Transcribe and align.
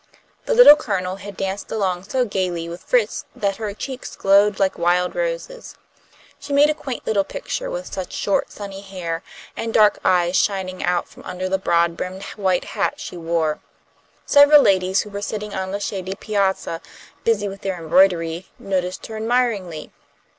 The 0.47 0.55
Little 0.55 0.75
Colonel 0.75 1.17
had 1.17 1.37
danced 1.37 1.71
along 1.71 2.05
so 2.05 2.25
gaily 2.25 2.67
with 2.67 2.81
Fritz 2.81 3.25
that 3.35 3.57
her 3.57 3.71
cheeks 3.75 4.15
glowed 4.15 4.57
like 4.59 4.75
wild 4.79 5.13
roses. 5.15 5.75
She 6.39 6.53
made 6.53 6.71
a 6.71 6.73
quaint 6.73 7.05
little 7.05 7.23
picture 7.23 7.69
with 7.69 7.93
such 7.93 8.11
short 8.11 8.49
sunny 8.51 8.81
hair 8.81 9.21
and 9.55 9.71
dark 9.71 9.99
eyes 10.03 10.35
shining 10.35 10.83
out 10.83 11.07
from 11.07 11.21
under 11.21 11.47
the 11.47 11.59
broad 11.59 11.95
brimmed 11.97 12.23
white 12.35 12.63
hat 12.65 12.99
she 12.99 13.15
wore. 13.15 13.59
Several 14.25 14.63
ladies 14.63 15.01
who 15.01 15.11
were 15.11 15.21
sitting 15.21 15.53
on 15.53 15.69
the 15.69 15.79
shady 15.79 16.15
piazza, 16.15 16.81
busy 17.23 17.47
with 17.47 17.61
their 17.61 17.77
embroidery, 17.77 18.47
noticed 18.57 19.05
her 19.05 19.17
admiringly. 19.17 19.91